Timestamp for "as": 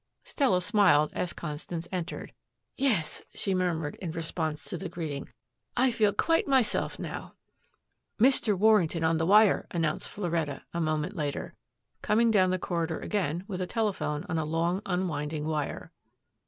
1.13-1.31